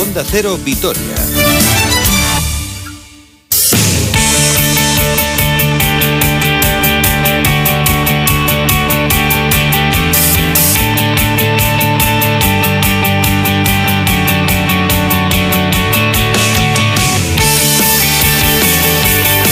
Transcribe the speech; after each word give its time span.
Onda 0.00 0.24
Cero 0.24 0.58
Vitoria. 0.64 1.02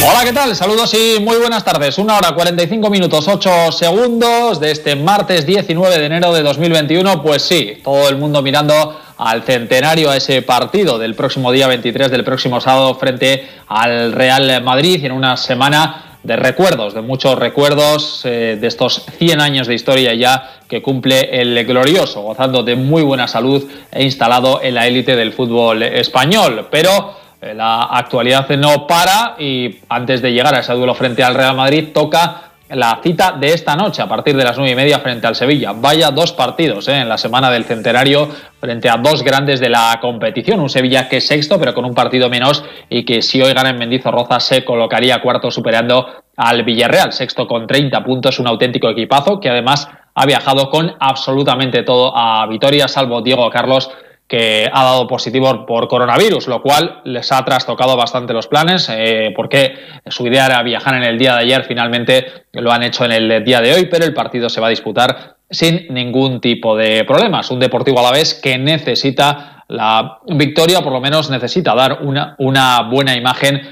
Hola, 0.02 0.24
¿qué 0.24 0.32
tal? 0.32 0.56
Saludos 0.56 0.94
y 0.94 1.20
muy 1.20 1.36
buenas 1.36 1.62
tardes. 1.62 1.98
Una 1.98 2.16
hora 2.16 2.32
45 2.32 2.88
minutos 2.88 3.28
8 3.28 3.70
segundos 3.70 4.58
de 4.60 4.70
este 4.70 4.96
martes 4.96 5.44
19 5.44 5.98
de 5.98 6.06
enero 6.06 6.32
de 6.32 6.42
2021. 6.42 7.22
Pues 7.22 7.42
sí, 7.42 7.82
todo 7.84 8.08
el 8.08 8.16
mundo 8.16 8.40
mirando 8.40 8.98
al 9.18 9.42
centenario, 9.42 10.10
a 10.10 10.16
ese 10.16 10.42
partido 10.42 10.98
del 10.98 11.14
próximo 11.14 11.52
día 11.52 11.66
23, 11.66 12.10
del 12.10 12.24
próximo 12.24 12.60
sábado, 12.60 12.94
frente 12.94 13.48
al 13.66 14.12
Real 14.12 14.62
Madrid, 14.62 15.04
en 15.04 15.12
una 15.12 15.36
semana 15.36 16.08
de 16.22 16.36
recuerdos, 16.36 16.94
de 16.94 17.00
muchos 17.00 17.38
recuerdos 17.38 18.22
eh, 18.24 18.58
de 18.60 18.66
estos 18.66 19.04
100 19.18 19.40
años 19.40 19.66
de 19.66 19.74
historia 19.74 20.14
ya 20.14 20.60
que 20.68 20.82
cumple 20.82 21.40
el 21.40 21.64
glorioso, 21.64 22.22
gozando 22.22 22.62
de 22.62 22.76
muy 22.76 23.02
buena 23.02 23.28
salud 23.28 23.64
e 23.90 24.02
instalado 24.02 24.60
en 24.62 24.74
la 24.74 24.86
élite 24.86 25.16
del 25.16 25.32
fútbol 25.32 25.82
español. 25.82 26.68
Pero 26.70 27.16
eh, 27.40 27.54
la 27.54 27.84
actualidad 27.84 28.48
no 28.50 28.86
para 28.86 29.36
y 29.38 29.78
antes 29.88 30.20
de 30.20 30.32
llegar 30.32 30.54
a 30.54 30.60
ese 30.60 30.72
duelo 30.74 30.94
frente 30.94 31.22
al 31.22 31.34
Real 31.34 31.56
Madrid 31.56 31.88
toca 31.94 32.47
la 32.70 33.00
cita 33.02 33.32
de 33.32 33.52
esta 33.52 33.74
noche 33.74 34.02
a 34.02 34.08
partir 34.08 34.36
de 34.36 34.44
las 34.44 34.56
nueve 34.56 34.72
y 34.72 34.76
media 34.76 34.98
frente 34.98 35.26
al 35.26 35.34
Sevilla. 35.34 35.72
Vaya 35.72 36.10
dos 36.10 36.32
partidos 36.32 36.88
eh, 36.88 36.98
en 36.98 37.08
la 37.08 37.16
semana 37.16 37.50
del 37.50 37.64
centenario 37.64 38.28
frente 38.60 38.90
a 38.90 38.96
dos 38.96 39.22
grandes 39.22 39.60
de 39.60 39.70
la 39.70 39.98
competición. 40.00 40.60
Un 40.60 40.68
Sevilla 40.68 41.08
que 41.08 41.18
es 41.18 41.26
sexto, 41.26 41.58
pero 41.58 41.74
con 41.74 41.84
un 41.84 41.94
partido 41.94 42.28
menos 42.28 42.64
y 42.88 43.04
que 43.04 43.22
si 43.22 43.40
hoy 43.40 43.52
gana 43.54 43.70
en 43.70 43.78
Mendizorroza 43.78 44.40
se 44.40 44.64
colocaría 44.64 45.22
cuarto 45.22 45.50
superando 45.50 46.06
al 46.36 46.62
Villarreal. 46.62 47.12
Sexto 47.12 47.46
con 47.46 47.66
30 47.66 48.04
puntos, 48.04 48.38
un 48.38 48.46
auténtico 48.46 48.90
equipazo 48.90 49.40
que 49.40 49.48
además 49.48 49.88
ha 50.14 50.26
viajado 50.26 50.68
con 50.68 50.94
absolutamente 50.98 51.82
todo 51.84 52.12
a 52.16 52.46
Vitoria, 52.46 52.88
salvo 52.88 53.22
Diego 53.22 53.48
Carlos 53.50 53.90
que 54.28 54.68
ha 54.70 54.84
dado 54.84 55.08
positivo 55.08 55.64
por 55.64 55.88
coronavirus, 55.88 56.48
lo 56.48 56.60
cual 56.60 57.00
les 57.04 57.32
ha 57.32 57.42
trastocado 57.46 57.96
bastante 57.96 58.34
los 58.34 58.46
planes, 58.46 58.88
eh, 58.92 59.32
porque 59.34 59.74
su 60.06 60.26
idea 60.26 60.46
era 60.46 60.62
viajar 60.62 60.94
en 60.96 61.04
el 61.04 61.18
día 61.18 61.34
de 61.34 61.40
ayer, 61.40 61.64
finalmente 61.64 62.26
lo 62.52 62.70
han 62.70 62.82
hecho 62.82 63.06
en 63.06 63.12
el 63.12 63.42
día 63.42 63.62
de 63.62 63.72
hoy, 63.72 63.86
pero 63.86 64.04
el 64.04 64.12
partido 64.12 64.50
se 64.50 64.60
va 64.60 64.66
a 64.66 64.70
disputar 64.70 65.36
sin 65.50 65.86
ningún 65.94 66.42
tipo 66.42 66.76
de 66.76 67.04
problemas. 67.04 67.50
Un 67.50 67.58
Deportivo 67.58 68.00
a 68.00 68.02
la 68.02 68.12
vez 68.12 68.34
que 68.34 68.58
necesita 68.58 69.64
la 69.68 70.18
victoria, 70.26 70.80
o 70.80 70.82
por 70.82 70.92
lo 70.92 71.00
menos 71.00 71.30
necesita 71.30 71.74
dar 71.74 72.00
una, 72.02 72.34
una 72.38 72.82
buena 72.82 73.16
imagen 73.16 73.62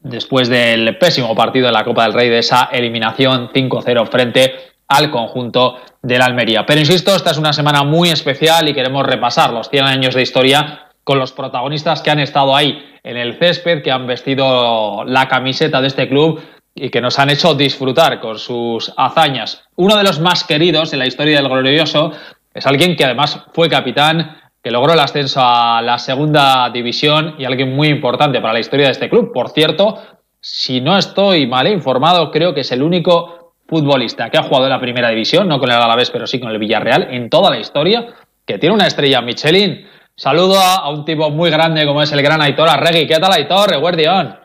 después 0.00 0.48
del 0.48 0.98
pésimo 0.98 1.34
partido 1.36 1.66
de 1.66 1.72
la 1.72 1.84
Copa 1.84 2.02
del 2.02 2.12
Rey, 2.12 2.28
de 2.28 2.38
esa 2.38 2.68
eliminación 2.72 3.50
5-0 3.52 4.08
frente 4.08 4.71
al 4.88 5.10
conjunto 5.10 5.76
de 6.02 6.18
la 6.18 6.26
Almería. 6.26 6.66
Pero 6.66 6.80
insisto, 6.80 7.14
esta 7.14 7.30
es 7.30 7.38
una 7.38 7.52
semana 7.52 7.84
muy 7.84 8.10
especial 8.10 8.68
y 8.68 8.74
queremos 8.74 9.06
repasar 9.06 9.52
los 9.52 9.68
100 9.70 9.84
años 9.84 10.14
de 10.14 10.22
historia 10.22 10.88
con 11.04 11.18
los 11.18 11.32
protagonistas 11.32 12.02
que 12.02 12.10
han 12.10 12.20
estado 12.20 12.54
ahí 12.54 12.84
en 13.02 13.16
el 13.16 13.38
césped, 13.38 13.82
que 13.82 13.90
han 13.90 14.06
vestido 14.06 15.04
la 15.04 15.28
camiseta 15.28 15.80
de 15.80 15.88
este 15.88 16.08
club 16.08 16.40
y 16.74 16.90
que 16.90 17.00
nos 17.00 17.18
han 17.18 17.30
hecho 17.30 17.54
disfrutar 17.54 18.20
con 18.20 18.38
sus 18.38 18.92
hazañas. 18.96 19.64
Uno 19.76 19.96
de 19.96 20.04
los 20.04 20.20
más 20.20 20.44
queridos 20.44 20.92
en 20.92 21.00
la 21.00 21.06
historia 21.06 21.36
del 21.36 21.48
glorioso 21.48 22.12
es 22.54 22.66
alguien 22.66 22.96
que 22.96 23.04
además 23.04 23.40
fue 23.52 23.68
capitán, 23.68 24.38
que 24.62 24.70
logró 24.70 24.92
el 24.92 25.00
ascenso 25.00 25.40
a 25.42 25.82
la 25.82 25.98
segunda 25.98 26.70
división 26.70 27.34
y 27.38 27.44
alguien 27.44 27.74
muy 27.74 27.88
importante 27.88 28.40
para 28.40 28.54
la 28.54 28.60
historia 28.60 28.86
de 28.86 28.92
este 28.92 29.10
club. 29.10 29.32
Por 29.32 29.50
cierto, 29.50 29.98
si 30.40 30.80
no 30.80 30.96
estoy 30.96 31.46
mal 31.46 31.66
informado, 31.66 32.30
creo 32.30 32.54
que 32.54 32.60
es 32.60 32.72
el 32.72 32.82
único 32.82 33.41
futbolista 33.66 34.30
que 34.30 34.38
ha 34.38 34.42
jugado 34.42 34.66
en 34.66 34.70
la 34.70 34.80
primera 34.80 35.08
división, 35.08 35.48
no 35.48 35.58
con 35.58 35.70
el 35.70 35.76
Alavés, 35.76 36.10
pero 36.10 36.26
sí 36.26 36.40
con 36.40 36.50
el 36.50 36.58
Villarreal, 36.58 37.08
en 37.10 37.30
toda 37.30 37.50
la 37.50 37.58
historia, 37.58 38.06
que 38.46 38.58
tiene 38.58 38.74
una 38.74 38.86
estrella 38.86 39.20
Michelin. 39.20 39.88
Saludo 40.14 40.56
a, 40.58 40.90
un 40.90 41.04
tipo 41.04 41.30
muy 41.30 41.50
grande 41.50 41.86
como 41.86 42.02
es 42.02 42.12
el 42.12 42.22
gran 42.22 42.42
Aitor 42.42 42.68
Arregui. 42.68 43.06
¿Qué 43.06 43.18
tal, 43.18 43.32
Aitor? 43.32 43.78
Guardión. 43.80 44.38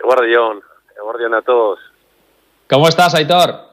Guardión, 0.00 0.62
guardión 1.02 1.34
a 1.34 1.42
todos. 1.42 1.80
¿Cómo 2.70 2.88
estás, 2.88 3.14
Aitor? 3.14 3.66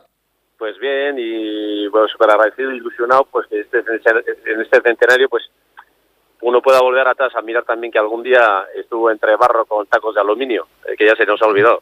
Pues 0.58 0.78
bien 0.80 1.18
y 1.20 1.88
bueno, 1.88 2.08
súper 2.08 2.32
agradecido 2.32 2.72
y 2.72 2.78
ilusionado 2.78 3.28
pues 3.30 3.46
que 3.48 3.60
este, 3.60 3.80
en 3.80 4.62
este 4.62 4.82
centenario 4.82 5.30
pues 5.30 5.44
uno 6.42 6.62
pueda 6.62 6.80
volver 6.80 7.08
atrás 7.08 7.36
a 7.36 7.42
mirar 7.42 7.64
también 7.64 7.92
que 7.92 8.00
algún 8.00 8.24
día 8.24 8.66
estuvo 8.76 9.10
entre 9.10 9.36
barro 9.36 9.66
con 9.66 9.88
tacos 9.88 10.16
de 10.16 10.22
aluminio, 10.22 10.68
eh, 10.86 10.96
que 10.98 11.06
ya 11.06 11.16
se 11.16 11.26
nos 11.26 11.42
ha 11.42 11.48
olvidado. 11.48 11.82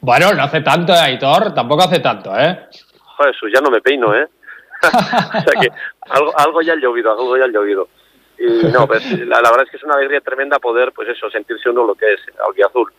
Bueno, 0.00 0.32
no 0.34 0.42
hace 0.42 0.60
tanto, 0.60 0.92
eh, 0.92 0.98
Aitor, 0.98 1.54
tampoco 1.54 1.84
hace 1.84 2.00
tanto, 2.00 2.36
¿eh? 2.38 2.66
Joder, 3.00 3.34
eso 3.34 3.46
ya 3.48 3.60
no 3.60 3.70
me 3.70 3.80
peino, 3.80 4.14
¿eh? 4.14 4.28
o 4.82 5.40
sea 5.40 5.60
que 5.60 5.68
algo, 6.00 6.38
algo 6.38 6.62
ya 6.62 6.74
ha 6.74 6.76
llovido, 6.76 7.10
algo 7.10 7.36
ya 7.36 7.44
ha 7.44 7.48
llovido. 7.48 7.88
Y 8.38 8.66
no, 8.66 8.86
pues 8.86 9.10
la, 9.26 9.38
verdad 9.38 9.62
es 9.64 9.70
que 9.70 9.78
es 9.78 9.84
una 9.84 9.94
alegría 9.94 10.20
tremenda 10.20 10.58
poder, 10.58 10.92
pues 10.92 11.08
eso, 11.08 11.30
sentirse 11.30 11.70
uno 11.70 11.86
lo 11.86 11.94
que 11.94 12.12
es 12.12 12.20
azul 12.66 12.92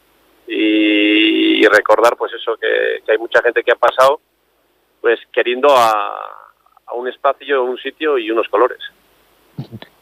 y, 0.47 1.63
y 1.63 1.67
recordar, 1.67 2.16
pues 2.17 2.33
eso, 2.33 2.57
que, 2.57 3.11
hay 3.11 3.17
mucha 3.19 3.41
gente 3.44 3.63
que 3.63 3.72
ha 3.72 3.75
pasado, 3.75 4.19
pues 4.99 5.19
queriendo 5.31 5.69
a, 5.69 6.16
a 6.88 6.94
un 6.95 7.07
espacio, 7.07 7.63
un 7.63 7.78
sitio 7.78 8.17
y 8.17 8.31
unos 8.31 8.47
colores. 8.47 8.79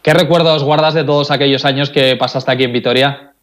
¿Qué 0.01 0.13
recuerdos 0.13 0.63
guardas 0.63 0.93
de 0.93 1.03
todos 1.03 1.31
aquellos 1.31 1.65
años 1.65 1.89
que 1.89 2.15
pasaste 2.15 2.51
aquí 2.51 2.63
en 2.63 2.73
Vitoria? 2.73 3.33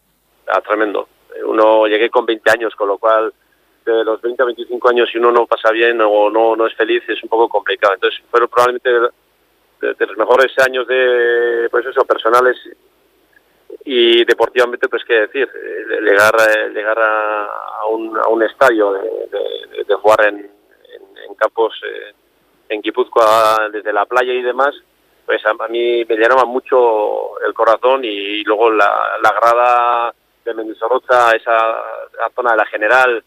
Ah, 0.48 0.60
tremendo 0.66 1.08
uno 1.44 1.86
llegué 1.86 2.10
con 2.10 2.26
20 2.26 2.50
años, 2.50 2.74
con 2.74 2.88
lo 2.88 2.98
cual 2.98 3.32
de 3.84 4.04
los 4.04 4.20
20 4.20 4.42
a 4.42 4.46
25 4.46 4.88
años 4.88 5.08
si 5.10 5.18
uno 5.18 5.32
no 5.32 5.46
pasa 5.46 5.70
bien 5.72 6.00
o 6.00 6.30
no, 6.30 6.54
no 6.54 6.66
es 6.66 6.74
feliz 6.74 7.02
es 7.08 7.22
un 7.22 7.28
poco 7.28 7.48
complicado. 7.48 7.94
Entonces 7.94 8.22
fueron 8.30 8.48
probablemente 8.48 8.90
de, 8.90 10.06
los 10.06 10.16
mejores 10.16 10.52
años 10.58 10.86
de, 10.86 11.68
pues 11.70 11.84
eso, 11.86 12.04
personales 12.04 12.56
y 13.84 14.24
deportivamente, 14.24 14.88
pues 14.88 15.02
qué 15.04 15.14
decir, 15.22 15.48
llegar, 16.02 16.34
llegar 16.72 16.98
a, 17.00 17.86
un, 17.88 18.16
a 18.16 18.28
un 18.28 18.42
estadio, 18.42 18.92
de, 18.92 19.84
de, 19.84 19.94
jugar 19.94 20.26
en, 20.26 20.38
en, 20.38 21.34
campos 21.34 21.74
eh, 21.84 22.12
en 22.68 22.80
Guipúzcoa 22.80 23.70
desde 23.72 23.92
la 23.92 24.06
playa 24.06 24.32
y 24.32 24.42
demás, 24.42 24.74
pues 25.26 25.44
a, 25.46 25.54
mí 25.68 26.04
me 26.04 26.16
llenaba 26.16 26.44
mucho 26.44 27.40
el 27.40 27.54
corazón 27.54 28.04
y, 28.04 28.44
luego 28.44 28.70
la, 28.70 29.18
la 29.20 29.30
grada 29.32 30.14
de 30.44 30.54
Mendizorroza, 30.54 31.32
esa 31.36 31.82
zona 32.34 32.52
de 32.52 32.56
la 32.56 32.66
General, 32.66 33.24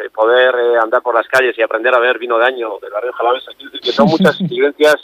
eh, 0.00 0.08
poder 0.10 0.54
eh, 0.54 0.78
andar 0.82 1.02
por 1.02 1.14
las 1.14 1.26
calles 1.28 1.56
y 1.58 1.62
aprender 1.62 1.94
a 1.94 1.98
ver 1.98 2.18
vino 2.18 2.38
de 2.38 2.46
año 2.46 2.78
del 2.80 2.90
barrio 2.90 3.12
Jalavesa, 3.12 3.52
que 3.82 3.92
son 3.92 4.06
muchas 4.06 4.38
vivencias, 4.48 4.96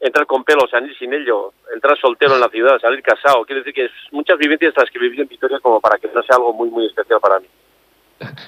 entrar 0.00 0.26
con 0.26 0.44
pelo, 0.44 0.66
salir 0.68 0.96
sin 0.96 1.12
ello, 1.12 1.52
entrar 1.74 1.98
soltero 1.98 2.34
en 2.34 2.40
la 2.40 2.48
ciudad, 2.48 2.78
salir 2.80 3.02
casado, 3.02 3.44
quiere 3.44 3.60
decir 3.60 3.74
que 3.74 3.84
es 3.86 3.92
muchas 4.12 4.38
vivencias 4.38 4.74
las 4.76 4.90
que 4.90 4.98
viví 4.98 5.20
en 5.20 5.28
Vitoria 5.28 5.58
como 5.60 5.80
para 5.80 5.98
que 5.98 6.08
no 6.08 6.22
sea 6.22 6.36
algo 6.36 6.52
muy, 6.52 6.70
muy 6.70 6.86
especial 6.86 7.20
para 7.20 7.40
mí. 7.40 7.46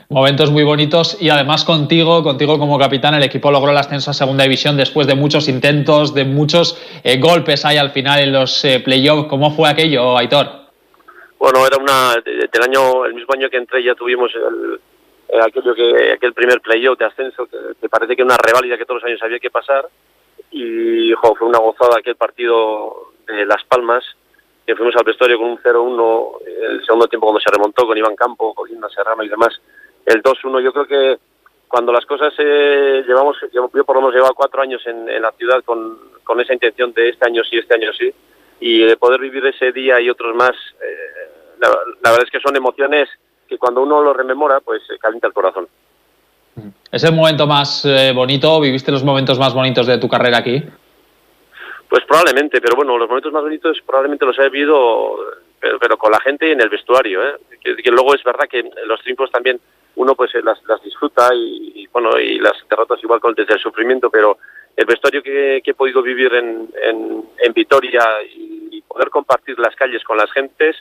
Momentos 0.09 0.51
muy 0.51 0.65
bonitos 0.65 1.21
y 1.21 1.29
además 1.29 1.65
contigo, 1.65 2.23
contigo 2.23 2.59
como 2.59 2.79
capitán, 2.79 3.15
el 3.15 3.23
equipo 3.23 3.51
logró 3.51 3.73
el 3.73 3.77
ascenso 3.77 4.11
a 4.11 4.15
segunda 4.15 4.45
división 4.45 4.79
después 4.79 5.07
de 5.07 5.15
muchos 5.15 5.49
intentos, 5.49 6.15
de 6.15 6.25
muchos 6.25 6.81
eh, 7.05 7.19
golpes 7.19 7.67
ahí 7.67 7.77
al 7.77 7.91
final 7.91 8.21
en 8.21 8.33
los 8.33 8.65
playoffs. 8.83 9.29
¿Cómo 9.29 9.51
fue 9.51 9.69
aquello, 9.69 10.17
Aitor? 10.17 10.58
Bueno, 11.39 11.65
era 11.67 11.77
una 11.77 12.15
del 12.25 12.63
año, 12.63 13.05
el 13.05 13.15
mismo 13.15 13.33
año 13.33 13.49
que 13.49 13.59
entré 13.59 13.83
ya 13.83 13.95
tuvimos 13.95 14.33
el, 14.35 14.81
aquello 15.41 15.75
que 15.75 16.13
aquel 16.13 16.33
primer 16.33 16.61
playoff 16.61 16.99
de 16.99 17.05
ascenso 17.05 17.47
que, 17.47 17.89
parece 17.89 18.17
que 18.17 18.23
una 18.23 18.37
reválida 18.37 18.77
que 18.77 18.85
todos 18.85 19.03
los 19.03 19.09
años 19.09 19.23
había 19.23 19.39
que 19.39 19.51
pasar. 19.51 19.89
Y 20.51 21.13
fue 21.15 21.47
una 21.47 21.59
gozada 21.59 21.99
aquel 21.99 22.17
partido 22.17 23.13
de 23.27 23.45
Las 23.47 23.63
Palmas 23.65 24.05
que 24.67 24.75
fuimos 24.77 24.97
al 24.97 25.05
vestuario 25.05 25.39
con 25.39 25.51
un 25.51 25.59
0-1 25.59 26.39
el 26.71 26.85
segundo 26.85 27.07
tiempo 27.07 27.27
cuando 27.27 27.41
se 27.41 27.51
remontó 27.51 27.87
con 27.87 27.97
Iván 27.97 28.17
Campo, 28.17 28.53
cogiendo 28.53 28.89
Serrano 28.91 29.23
y 29.23 29.29
demás 29.29 29.59
el 30.05 30.23
2-1 30.23 30.63
yo 30.63 30.73
creo 30.73 30.87
que 30.87 31.19
cuando 31.69 31.93
las 31.93 32.05
cosas 32.07 32.35
eh, 32.39 33.03
llevamos 33.07 33.37
yo, 33.53 33.69
por 33.69 33.97
lo 33.97 34.03
menos 34.03 34.15
llevaba 34.15 34.35
cuatro 34.35 34.63
años 34.63 34.83
en, 34.87 35.07
la 35.21 35.33
ciudad 35.33 35.63
con, 35.65 35.99
con 36.25 36.41
esa 36.41 36.55
intención 36.55 36.93
de 36.93 37.11
este 37.11 37.27
año 37.27 37.43
sí, 37.45 37.59
este 37.59 37.75
año 37.75 37.93
sí 37.93 38.13
y 38.61 38.85
de 38.85 38.97
poder 38.97 39.21
vivir 39.21 39.45
ese 39.47 39.73
día 39.73 40.01
y 40.01 40.11
otros 40.11 40.35
más, 40.35 40.51
eh, 40.51 41.57
la, 41.61 42.11
verdad 42.11 42.25
es 42.25 42.31
que 42.31 42.41
son 42.41 42.57
emociones 42.57 43.09
que 43.49 43.59
cuando 43.59 43.83
uno 43.83 44.03
lo 44.03 44.13
rememora, 44.13 44.61
pues 44.61 44.83
calienta 45.01 45.27
el 45.27 45.33
corazón. 45.33 45.69
¿Es 46.91 47.05
el 47.05 47.15
momento 47.15 47.47
más 47.47 47.85
eh, 47.85 48.13
bonito? 48.15 48.61
¿Viviste 48.61 48.91
los 48.91 49.05
momentos 49.05 49.39
más 49.39 49.55
bonitos 49.55 49.87
de 49.87 49.99
tu 49.99 50.09
carrera 50.09 50.39
aquí? 50.39 50.63
Pues 51.89 52.05
probablemente, 52.05 52.61
pero 52.61 52.77
bueno, 52.77 52.99
los 52.99 53.09
momentos 53.09 53.33
más 53.33 53.43
bonitos 53.43 53.79
probablemente 53.87 54.27
los 54.27 54.39
he 54.39 54.49
vivido, 54.51 55.17
pero, 55.61 55.97
con 55.97 56.13
la 56.13 56.21
gente 56.21 56.53
en 56.53 56.61
el 56.61 56.69
vestuario. 56.69 57.23
¿eh? 57.23 57.37
Que, 57.63 57.91
luego 57.91 58.15
es 58.15 58.23
verdad 58.23 58.47
que 58.51 58.69
los 58.87 59.01
triunfos 59.01 59.31
también 59.31 59.59
uno 59.97 60.15
pues 60.15 60.31
las, 60.45 60.63
las 60.67 60.83
disfruta 60.83 61.31
y, 61.35 61.87
bueno 61.93 62.19
y 62.19 62.39
las 62.39 62.53
derrotas 62.69 63.03
igual 63.03 63.21
con 63.21 63.35
desde 63.35 63.55
el 63.55 63.61
sufrimiento, 63.61 64.11
pero 64.11 64.39
el 64.79 64.87
vestuario 64.87 65.25
que, 65.25 65.61
he 65.65 65.75
podido 65.75 66.01
vivir 66.03 66.33
en, 66.35 66.69
en, 66.85 67.53
Vitoria 67.53 68.01
y, 68.33 68.81
poder 68.83 69.11
compartir 69.11 69.59
las 69.59 69.75
calles 69.75 70.03
con 70.05 70.17
las 70.17 70.31
gentes 70.33 70.77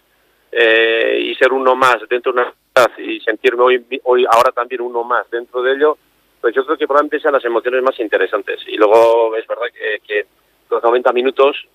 eh, 0.51 1.19
y 1.19 1.35
ser 1.35 1.51
uno 1.51 1.75
más 1.75 1.97
dentro 2.07 2.31
de 2.31 2.41
una 2.41 2.53
ciudad 2.53 2.97
y 2.99 3.19
sentirme 3.21 3.63
hoy, 3.63 3.85
hoy 4.03 4.25
ahora 4.31 4.51
también 4.51 4.81
uno 4.81 5.03
más 5.03 5.29
dentro 5.29 5.61
de 5.61 5.73
ello, 5.73 5.97
pues 6.39 6.55
yo 6.55 6.63
creo 6.63 6.77
que 6.77 6.87
probablemente 6.87 7.19
sean 7.19 7.33
las 7.33 7.43
emociones 7.43 7.81
más 7.81 7.99
interesantes. 7.99 8.61
Y 8.67 8.77
luego 8.77 9.35
es 9.35 9.45
verdad 9.47 9.65
que, 9.73 9.99
que 10.07 10.25
los 10.69 10.81
90 10.81 11.11
minutos 11.11 11.67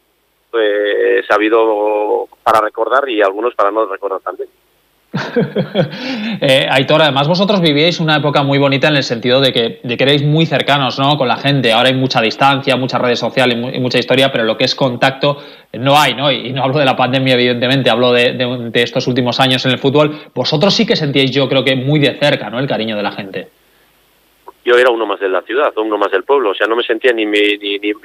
pues 0.50 1.28
ha 1.28 1.34
habido 1.34 2.28
para 2.44 2.60
recordar 2.60 3.08
y 3.08 3.20
algunos 3.20 3.54
para 3.54 3.72
no 3.72 3.84
recordar 3.86 4.20
también. 4.20 4.48
eh, 6.40 6.66
Aitor, 6.70 7.02
además 7.02 7.28
vosotros 7.28 7.60
vivíais 7.60 8.00
una 8.00 8.16
época 8.16 8.42
muy 8.42 8.58
bonita 8.58 8.88
en 8.88 8.96
el 8.96 9.02
sentido 9.02 9.42
de 9.42 9.52
que, 9.52 9.80
de 9.82 9.96
que 9.96 10.18
muy 10.24 10.46
cercanos 10.46 10.98
¿no? 10.98 11.18
con 11.18 11.28
la 11.28 11.36
gente. 11.36 11.72
Ahora 11.72 11.90
hay 11.90 11.94
mucha 11.94 12.20
distancia, 12.20 12.76
muchas 12.76 13.00
redes 13.00 13.18
sociales 13.18 13.58
y, 13.74 13.78
mucha 13.78 13.98
historia, 13.98 14.32
pero 14.32 14.44
lo 14.44 14.56
que 14.56 14.64
es 14.64 14.74
contacto 14.74 15.36
no 15.74 15.98
hay, 15.98 16.14
¿no? 16.14 16.30
Y 16.30 16.52
no 16.52 16.62
hablo 16.62 16.78
de 16.78 16.86
la 16.86 16.96
pandemia, 16.96 17.34
evidentemente, 17.34 17.90
hablo 17.90 18.12
de, 18.12 18.70
estos 18.74 19.06
últimos 19.06 19.38
años 19.40 19.64
en 19.66 19.72
el 19.72 19.78
fútbol. 19.78 20.16
Vosotros 20.34 20.74
sí 20.74 20.86
que 20.86 20.96
sentíais, 20.96 21.30
yo 21.30 21.48
creo 21.48 21.64
que 21.64 21.76
muy 21.76 22.00
de 22.00 22.14
cerca, 22.18 22.48
¿no? 22.48 22.58
El 22.58 22.66
cariño 22.66 22.96
de 22.96 23.02
la 23.02 23.12
gente. 23.12 23.48
Yo 24.64 24.76
era 24.76 24.90
uno 24.90 25.06
más 25.06 25.20
de 25.20 25.28
la 25.28 25.42
ciudad, 25.42 25.72
uno 25.76 25.98
más 25.98 26.10
del 26.10 26.24
pueblo, 26.24 26.50
o 26.50 26.54
sea, 26.54 26.66
no 26.66 26.76
me 26.76 26.84
sentía 26.84 27.12
ni, 27.12 27.26
ni, 27.26 27.58
ni, 27.58 27.78
ni 27.78 27.90
no 27.90 27.98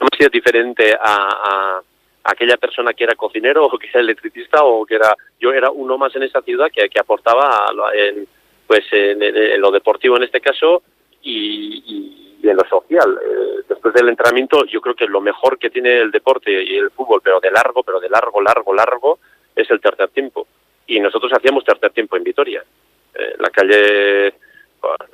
me 0.00 0.08
sentía 0.16 0.28
diferente 0.32 0.94
a 1.00 1.80
aquella 2.24 2.56
persona 2.56 2.92
que 2.92 3.04
era 3.04 3.14
cocinero 3.14 3.66
o 3.66 3.78
que 3.78 3.88
era 3.88 4.00
electricista 4.00 4.64
o 4.64 4.84
que 4.86 4.94
era 4.94 5.16
yo 5.40 5.52
era 5.52 5.70
uno 5.70 5.98
más 5.98 6.14
en 6.16 6.22
esa 6.22 6.42
ciudad 6.42 6.70
que, 6.72 6.88
que 6.88 7.00
aportaba 7.00 7.66
en, 7.94 8.26
pues 8.66 8.84
en, 8.92 9.60
lo 9.60 9.70
deportivo 9.70 10.16
en 10.16 10.22
este 10.24 10.40
caso 10.40 10.82
y, 11.22 11.82
y, 11.86 12.38
y 12.42 12.48
en 12.48 12.56
lo 12.56 12.64
social. 12.68 13.18
Eh, 13.20 13.62
después 13.68 13.94
del 13.94 14.08
entrenamiento 14.08 14.64
yo 14.66 14.80
creo 14.80 14.94
que 14.94 15.06
lo 15.06 15.20
mejor 15.20 15.58
que 15.58 15.70
tiene 15.70 15.98
el 15.98 16.10
deporte 16.10 16.50
y 16.50 16.76
el 16.76 16.90
fútbol 16.90 17.20
pero 17.22 17.40
de 17.40 17.50
largo 17.50 17.82
pero 17.82 18.00
de 18.00 18.08
largo 18.08 18.40
largo 18.40 18.74
largo 18.74 19.18
es 19.54 19.70
el 19.70 19.80
tercer 19.80 20.08
tiempo. 20.10 20.46
Y 20.86 21.00
nosotros 21.00 21.32
hacíamos 21.32 21.64
tercer 21.64 21.90
tiempo 21.90 22.16
en 22.16 22.24
Vitoria. 22.24 22.64
Eh, 23.14 23.34
la 23.38 23.50
calle 23.50 24.34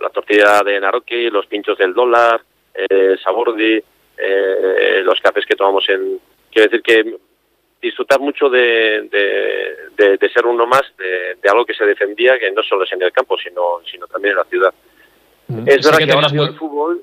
la 0.00 0.08
tortilla 0.10 0.62
de 0.62 0.80
Naroki 0.80 1.28
los 1.30 1.46
pinchos 1.46 1.76
del 1.76 1.92
dólar 1.92 2.40
eh, 2.72 3.16
Sabordi 3.22 3.82
eh, 4.16 5.02
los 5.04 5.20
cafés 5.20 5.44
que 5.44 5.56
tomamos 5.56 5.86
en 5.88 6.18
quiero 6.50 6.70
decir 6.70 6.82
que 6.82 7.16
disfrutar 7.80 8.20
mucho 8.20 8.48
de, 8.48 9.08
de, 9.10 9.76
de, 9.96 10.16
de 10.16 10.28
ser 10.30 10.46
uno 10.46 10.66
más 10.66 10.82
de, 10.98 11.48
algo 11.48 11.64
que 11.64 11.74
se 11.74 11.84
defendía, 11.84 12.38
que 12.38 12.50
no 12.50 12.62
solo 12.62 12.84
es 12.84 12.92
en 12.92 13.02
el 13.02 13.12
campo, 13.12 13.36
sino, 13.38 13.80
sino 13.90 14.06
también 14.06 14.32
en 14.32 14.38
la 14.38 14.44
ciudad. 14.44 14.74
Mm. 15.48 15.68
Es 15.68 15.84
verdad 15.84 15.98
que, 15.98 16.06
que 16.06 16.12
ahora 16.12 16.28
el 16.28 16.54
fútbol... 16.54 17.02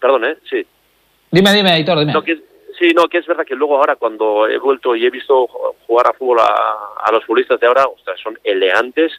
Perdón, 0.00 0.24
¿eh? 0.26 0.36
Sí. 0.48 0.64
Dime, 1.30 1.52
dime, 1.52 1.76
Editor, 1.76 1.98
dime. 1.98 2.12
No, 2.12 2.22
que, 2.22 2.36
sí, 2.78 2.90
no, 2.94 3.08
que 3.08 3.18
es 3.18 3.26
verdad 3.26 3.44
que 3.44 3.56
luego 3.56 3.76
ahora 3.76 3.96
cuando 3.96 4.46
he 4.46 4.58
vuelto 4.58 4.94
y 4.94 5.04
he 5.04 5.10
visto 5.10 5.46
jugar 5.86 6.06
a 6.06 6.12
fútbol 6.12 6.38
a, 6.40 6.94
a 7.04 7.12
los 7.12 7.24
futbolistas 7.24 7.60
de 7.60 7.66
ahora, 7.66 7.84
ostras, 7.84 8.18
son 8.22 8.38
elegantes, 8.44 9.12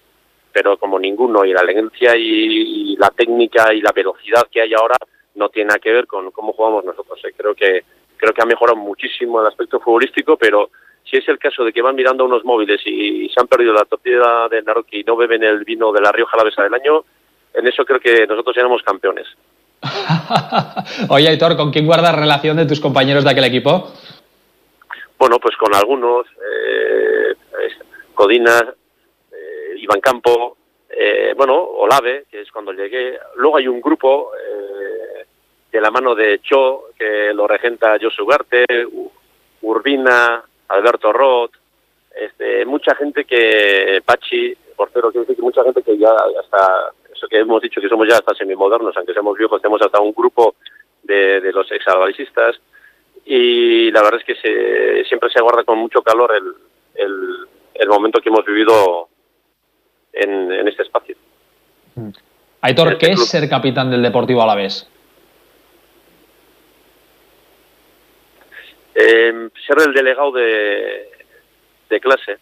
pero 0.52 0.78
como 0.78 0.98
ninguno, 0.98 1.46
y 1.46 1.54
la 1.54 1.62
elegancia 1.62 2.16
y, 2.16 2.94
y, 2.94 2.96
la 2.96 3.10
técnica 3.10 3.74
y 3.74 3.82
la 3.82 3.92
velocidad 3.92 4.48
que 4.50 4.62
hay 4.62 4.74
ahora 4.74 4.96
no 5.36 5.50
tiene 5.50 5.68
nada 5.68 5.80
que 5.80 5.92
ver 5.92 6.08
con 6.08 6.32
cómo 6.32 6.54
jugamos 6.54 6.84
nosotros. 6.86 7.20
¿eh? 7.26 7.34
Creo 7.38 7.54
que 7.54 7.84
creo 8.20 8.34
que 8.34 8.42
ha 8.42 8.46
mejorado 8.46 8.78
muchísimo 8.78 9.42
el 9.42 9.48
aspecto 9.48 9.80
futbolístico, 9.80 10.38
pero 10.38 10.70
si 11.10 11.18
es 11.18 11.28
el 11.30 11.40
caso 11.40 11.64
de 11.64 11.72
que 11.72 11.82
van 11.82 11.96
mirando 11.96 12.26
unos 12.26 12.44
móviles 12.44 12.82
y, 12.86 13.30
se 13.30 13.40
han 13.40 13.48
perdido 13.48 13.74
la 13.74 13.86
tortilla 13.86 14.48
de 14.50 14.62
Naroki 14.62 15.00
y 15.00 15.04
no 15.04 15.16
beben 15.16 15.44
el 15.44 15.64
vino 15.64 15.92
de 15.92 16.02
la 16.02 16.12
Rioja 16.12 16.36
Alavesa 16.36 16.64
del 16.64 16.74
año, 16.74 17.06
en 17.54 17.66
eso 17.66 17.86
creo 17.86 18.00
que 18.00 18.28
nosotros 18.28 18.56
éramos 18.58 18.84
campeones. 18.84 19.26
Oye, 21.10 21.30
Aitor, 21.30 21.56
¿con 21.56 21.72
quién 21.72 21.86
guardas 21.86 22.16
relación 22.16 22.58
de 22.58 22.66
tus 22.66 22.82
compañeros 22.82 23.24
de 23.24 23.32
aquel 23.32 23.46
equipo? 23.46 23.92
Bueno, 25.18 25.40
pues 25.40 25.56
con 25.58 25.74
algunos, 25.74 26.28
eh, 26.28 27.36
Codina, 28.14 28.76
eh, 29.32 29.76
Iván 29.78 30.02
Campo, 30.02 30.58
eh, 30.90 31.34
bueno, 31.38 31.56
Olave, 31.56 32.26
que 32.30 32.42
es 32.42 32.52
cuando 32.52 32.74
llegué. 32.74 33.18
Luego 33.36 33.58
hay 33.58 33.68
un 33.68 33.80
grupo 33.80 34.32
eh, 34.36 34.69
de 35.72 35.82
la 35.82 35.92
mano 35.92 36.16
de 36.16 36.40
Cho, 36.42 36.86
que 36.98 37.34
lo 37.34 37.48
regenta 37.48 37.98
Josu 38.02 38.24
Ugarte, 38.24 38.66
Urbina, 39.62 40.44
Alberto 40.70 41.12
Roth, 41.14 41.52
este, 42.16 42.66
mucha 42.66 42.96
gente 42.96 43.26
que, 43.26 44.02
Pachi, 44.04 44.56
portero, 44.76 45.12
quiero 45.12 45.22
decir 45.24 45.36
que 45.36 45.42
mucha 45.42 45.64
gente 45.64 45.84
que 45.84 45.98
ya 45.98 46.12
hasta, 46.40 46.92
eso 47.14 47.28
que 47.28 47.40
hemos 47.40 47.62
dicho 47.62 47.82
que 47.82 47.90
somos 47.90 48.08
ya 48.08 48.16
hasta 48.16 48.34
semimodernos, 48.36 48.96
aunque 48.98 49.14
seamos 49.14 49.38
viejos, 49.38 49.62
tenemos 49.62 49.82
hasta 49.82 50.00
un 50.00 50.14
grupo 50.14 50.56
de, 51.04 51.42
de 51.42 51.52
los 51.52 51.72
exalvalistas 51.72 52.60
y 53.26 53.92
la 53.92 54.02
verdad 54.02 54.20
es 54.20 54.26
que 54.26 54.36
se, 54.36 55.06
siempre 55.06 55.30
se 55.30 55.40
aguarda 55.40 55.64
con 55.64 55.78
mucho 55.78 56.02
calor 56.02 56.34
el, 56.36 56.54
el, 56.96 57.48
el 57.76 57.88
momento 57.88 58.22
que 58.22 58.30
hemos 58.30 58.46
vivido 58.46 59.08
en, 60.14 60.52
en 60.52 60.68
este 60.68 60.84
espacio. 60.84 61.16
Aitor, 62.62 62.94
este 62.94 62.98
¿qué 63.00 63.12
club. 63.14 63.24
es 63.24 63.30
ser 63.30 63.50
capitán 63.50 63.92
del 63.92 64.02
Deportivo 64.02 64.42
Alavés? 64.42 64.90
Eh, 69.28 69.50
ser 69.66 69.78
el 69.86 69.94
delegado 69.94 70.32
de, 70.32 71.10
de 71.90 72.00
clase. 72.00 72.38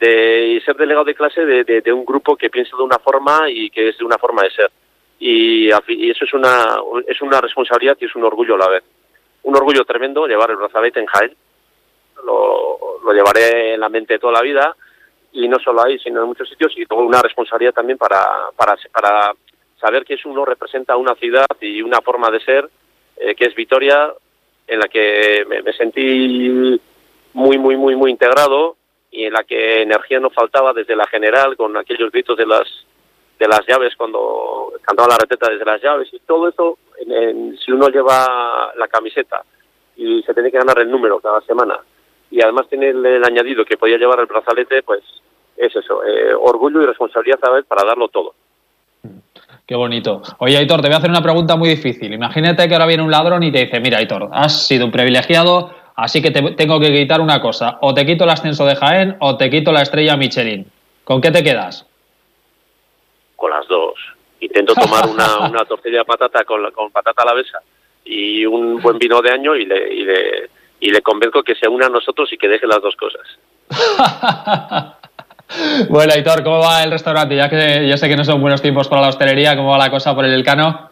De, 0.00 0.48
y 0.48 0.60
ser 0.60 0.76
delegado 0.76 1.04
de 1.04 1.14
clase 1.14 1.44
de, 1.44 1.92
un 1.92 2.04
grupo 2.04 2.36
que 2.36 2.50
piensa 2.50 2.76
de 2.76 2.82
una 2.82 2.98
forma 2.98 3.48
y 3.48 3.70
que 3.70 3.88
es 3.88 3.98
de 3.98 4.04
una 4.04 4.18
forma 4.18 4.42
de 4.42 4.50
ser. 4.50 4.70
Y, 5.18 5.70
eso 5.70 6.24
es 6.24 6.34
una 6.34 6.76
es 7.06 7.20
una 7.22 7.40
responsabilidad 7.40 7.96
y 8.00 8.04
es 8.04 8.14
un 8.16 8.24
orgullo 8.24 8.56
a 8.56 8.58
la 8.58 8.68
vez. 8.68 8.84
Un 9.44 9.56
orgullo 9.56 9.84
tremendo 9.84 10.26
llevar 10.26 10.50
el 10.50 10.56
brazalete 10.56 11.00
en 11.00 11.06
Jaén. 11.06 11.34
Lo, 12.24 13.00
lo 13.04 13.12
llevaré 13.12 13.74
en 13.74 13.80
la 13.80 13.88
mente 13.88 14.18
toda 14.18 14.32
la 14.32 14.42
vida 14.42 14.74
y 15.32 15.48
no 15.48 15.58
solo 15.58 15.84
ahí 15.84 15.98
sino 15.98 16.22
en 16.22 16.28
muchos 16.28 16.48
sitios. 16.48 16.72
Y 16.76 16.86
tengo 16.86 17.02
una 17.02 17.22
responsabilidad 17.22 17.72
también 17.72 17.98
para 17.98 18.50
para 18.56 18.76
para 18.92 19.32
saber 19.80 20.04
que 20.04 20.14
eso 20.14 20.28
uno 20.28 20.44
representa 20.44 20.96
una 20.96 21.14
ciudad 21.14 21.46
y 21.60 21.82
una 21.82 22.00
forma 22.00 22.30
de 22.30 22.40
ser 22.40 22.68
eh, 23.16 23.34
que 23.34 23.46
es 23.46 23.54
Vitoria 23.54 24.12
en 24.66 24.78
la 24.78 24.88
que 24.88 25.44
me, 25.46 25.72
sentí 25.72 26.80
muy, 27.32 27.58
muy, 27.58 27.76
muy, 27.76 27.96
muy 27.96 28.10
integrado 28.10 28.76
y 29.10 29.24
en 29.24 29.32
la 29.32 29.44
que 29.44 29.82
energía 29.82 30.20
no 30.20 30.30
faltaba 30.30 30.72
desde 30.72 30.96
la 30.96 31.06
general 31.06 31.56
con 31.56 31.76
aquellos 31.76 32.10
gritos 32.10 32.36
de 32.36 32.46
las 32.46 32.66
de 33.38 33.48
las 33.48 33.66
llaves 33.66 33.94
cuando 33.96 34.72
cantaba 34.82 35.08
la 35.08 35.18
reteta 35.18 35.50
desde 35.50 35.64
las 35.64 35.82
llaves 35.82 36.08
y 36.12 36.20
todo 36.20 36.48
eso 36.48 36.78
en, 36.98 37.56
si 37.58 37.72
uno 37.72 37.88
lleva 37.88 38.72
la 38.76 38.86
camiseta 38.86 39.42
y 39.96 40.22
se 40.22 40.32
tiene 40.34 40.52
que 40.52 40.58
ganar 40.58 40.78
el 40.78 40.90
número 40.90 41.18
cada 41.18 41.40
semana 41.40 41.78
y 42.30 42.40
además 42.40 42.68
tiene 42.68 42.90
el, 42.90 43.24
añadido 43.24 43.64
que 43.64 43.76
podía 43.76 43.98
llevar 43.98 44.20
el 44.20 44.26
brazalete 44.26 44.82
pues 44.82 45.02
es 45.56 45.74
eso 45.74 46.04
eh, 46.04 46.32
orgullo 46.32 46.82
y 46.82 46.86
responsabilidad 46.86 47.40
a 47.42 47.50
ver 47.50 47.64
para 47.64 47.84
darlo 47.84 48.08
todo 48.08 48.34
Qué 49.66 49.74
bonito. 49.74 50.20
Oye, 50.38 50.58
Aitor, 50.58 50.82
te 50.82 50.88
voy 50.88 50.94
a 50.94 50.98
hacer 50.98 51.08
una 51.10 51.22
pregunta 51.22 51.56
muy 51.56 51.70
difícil. 51.70 52.12
Imagínate 52.12 52.68
que 52.68 52.74
ahora 52.74 52.86
viene 52.86 53.02
un 53.02 53.10
ladrón 53.10 53.42
y 53.42 53.50
te 53.50 53.64
dice, 53.64 53.80
mira, 53.80 53.98
Aitor, 53.98 54.28
has 54.32 54.66
sido 54.66 54.84
un 54.84 54.92
privilegiado, 54.92 55.70
así 55.96 56.20
que 56.20 56.30
te 56.30 56.42
tengo 56.52 56.78
que 56.80 56.92
quitar 56.92 57.20
una 57.20 57.40
cosa. 57.40 57.78
O 57.80 57.94
te 57.94 58.04
quito 58.04 58.24
el 58.24 58.30
ascenso 58.30 58.66
de 58.66 58.76
Jaén 58.76 59.16
o 59.20 59.38
te 59.38 59.48
quito 59.48 59.72
la 59.72 59.80
estrella 59.80 60.16
Michelin. 60.16 60.66
¿Con 61.04 61.22
qué 61.22 61.30
te 61.30 61.42
quedas? 61.42 61.86
Con 63.36 63.50
las 63.50 63.66
dos. 63.66 63.94
Intento 64.40 64.74
tomar 64.74 65.08
una, 65.08 65.38
una 65.48 65.64
tortilla 65.64 65.98
de 65.98 66.04
patata 66.04 66.44
con, 66.44 66.70
con 66.72 66.90
patata 66.90 67.22
a 67.22 67.26
la 67.26 67.34
besa 67.34 67.60
y 68.04 68.44
un 68.44 68.82
buen 68.82 68.98
vino 68.98 69.22
de 69.22 69.30
año 69.30 69.56
y 69.56 69.64
le, 69.64 69.94
y 69.94 70.04
le, 70.04 70.50
y 70.80 70.90
le 70.90 71.00
convenzco 71.00 71.42
que 71.42 71.54
se 71.54 71.66
una 71.68 71.86
a 71.86 71.90
nosotros 71.90 72.30
y 72.32 72.36
que 72.36 72.48
deje 72.48 72.66
las 72.66 72.82
dos 72.82 72.94
cosas. 72.96 73.22
Bueno, 75.94 76.12
Aitor, 76.12 76.42
¿cómo 76.42 76.58
va 76.58 76.82
el 76.82 76.90
restaurante? 76.90 77.36
Ya 77.36 77.48
que 77.48 77.88
yo 77.88 77.96
sé 77.96 78.08
que 78.08 78.16
no 78.16 78.24
son 78.24 78.40
buenos 78.40 78.60
tiempos 78.60 78.88
para 78.88 79.02
la 79.02 79.10
hostelería, 79.10 79.54
¿cómo 79.54 79.70
va 79.70 79.78
la 79.78 79.92
cosa 79.92 80.12
por 80.12 80.24
el 80.24 80.32
Elcano? 80.32 80.90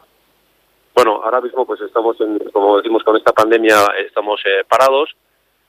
Bueno, 0.94 1.20
ahora 1.24 1.40
mismo 1.40 1.66
pues 1.66 1.80
estamos, 1.80 2.20
en, 2.20 2.38
como 2.52 2.76
decimos, 2.76 3.02
con 3.02 3.16
esta 3.16 3.32
pandemia 3.32 3.78
estamos 3.98 4.40
eh, 4.44 4.62
parados, 4.62 5.10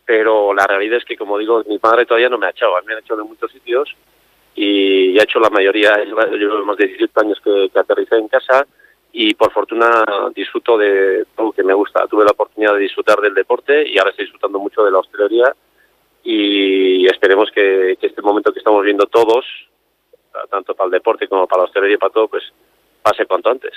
pero 0.06 0.54
la 0.54 0.68
realidad 0.68 1.00
es 1.00 1.06
que, 1.06 1.18
como 1.18 1.40
digo, 1.40 1.64
mi 1.68 1.80
padre 1.80 2.06
todavía 2.06 2.30
no 2.30 2.38
me 2.38 2.46
ha 2.46 2.52
echado, 2.52 2.74
me 2.86 2.94
han 2.94 3.00
echado 3.00 3.24
en 3.24 3.28
muchos 3.30 3.52
sitios 3.52 3.90
y 4.54 5.18
ha 5.18 5.24
hecho 5.24 5.40
la 5.40 5.50
mayoría, 5.50 5.98
llevo 5.98 6.64
más 6.64 6.78
de 6.78 6.86
17 6.86 7.20
años 7.20 7.42
que, 7.44 7.72
que 7.74 7.80
aterricé 7.80 8.18
en 8.18 8.28
casa 8.28 8.68
y 9.12 9.34
por 9.34 9.52
fortuna 9.52 10.06
disfruto 10.36 10.78
de 10.78 11.26
todo 11.36 11.48
lo 11.48 11.52
que 11.54 11.64
me 11.64 11.74
gusta. 11.74 12.06
Tuve 12.06 12.24
la 12.24 12.34
oportunidad 12.34 12.76
de 12.76 12.82
disfrutar 12.82 13.20
del 13.20 13.34
deporte 13.34 13.90
y 13.90 13.98
ahora 13.98 14.12
estoy 14.12 14.26
disfrutando 14.26 14.60
mucho 14.60 14.84
de 14.84 14.92
la 14.92 15.00
hostelería 15.00 15.56
y 16.24 16.73
esperemos 17.08 17.50
que, 17.54 17.98
que, 18.00 18.08
este 18.08 18.22
momento 18.22 18.52
que 18.52 18.60
estamos 18.60 18.84
viendo 18.84 19.06
todos, 19.08 19.46
tanto 20.50 20.76
para 20.76 20.88
el 20.88 20.92
deporte 20.92 21.28
como 21.28 21.48
para 21.48 21.64
la 21.64 21.66
hostelería 21.66 21.96
y 21.96 22.00
para 22.00 22.14
todo, 22.14 22.28
pues 22.28 22.44
pase 23.02 23.26
cuanto 23.26 23.50
antes. 23.50 23.74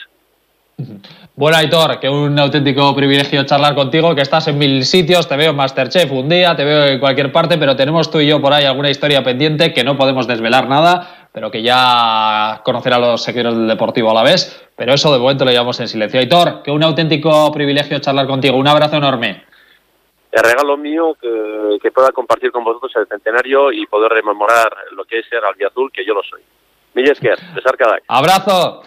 Bueno, 1.35 1.56
Aitor, 1.56 2.00
que 2.00 2.09
un 2.09 2.38
auténtico 2.38 2.95
privilegio 2.95 3.45
charlar 3.45 3.75
contigo, 3.75 4.14
que 4.14 4.23
estás 4.23 4.49
en 4.49 4.59
mil 4.59 4.85
sitios, 4.85 5.28
te 5.28 5.37
veo 5.37 5.50
en 5.50 5.56
Masterchef 5.56 6.11
un 6.12 6.28
día, 6.28 6.54
te 6.54 6.64
veo 6.64 6.87
en 6.87 6.99
cualquier 6.99 7.33
parte, 7.33 7.59
pero 7.59 7.76
tenemos 7.76 8.11
tú 8.11 8.21
y 8.21 8.26
yo 8.26 8.40
por 8.40 8.52
ahí 8.52 8.64
alguna 8.64 8.90
historia 8.90 9.23
pendiente 9.23 9.73
que 9.73 9.85
no 9.85 9.97
podemos 9.97 10.26
desvelar 10.26 10.68
nada, 10.68 11.28
pero 11.33 11.50
que 11.50 11.62
ya 11.62 12.61
conocerá 12.64 12.99
los 12.99 13.23
seguidores 13.23 13.56
del 13.56 13.68
Deportivo 13.68 14.11
a 14.11 14.14
la 14.14 14.23
vez, 14.23 14.68
pero 14.76 14.95
eso 14.95 15.12
de 15.12 15.18
momento 15.18 15.45
lo 15.45 15.50
llevamos 15.50 15.80
en 15.80 15.88
silencio. 15.88 16.21
Aitor, 16.21 16.62
que 16.62 16.71
un 16.71 16.83
auténtico 16.83 17.50
privilegio 17.52 17.99
charlar 17.99 18.26
contigo, 18.26 18.56
un 18.56 18.68
abrazo 18.68 18.97
enorme. 18.97 19.45
El 20.33 20.42
regalo 20.42 20.76
mío 20.76 21.16
que, 21.21 21.90
pueda 21.90 22.11
compartir 22.12 22.52
con 22.52 22.64
vosotros 22.64 22.92
el 22.97 23.06
centenario 23.06 23.73
y 23.73 23.87
poder 23.87 24.12
rememorar 24.12 24.71
lo 24.92 25.04
que 25.04 25.21
es 25.21 25.26
ser 25.28 25.45
albiazul, 25.45 25.90
que 25.90 26.04
yo 26.04 26.12
lo 26.14 26.23
soy. 26.23 26.42
Millesker, 26.95 27.38
César 27.54 27.76
Cadac. 27.76 28.04
Abrazo. 28.09 28.83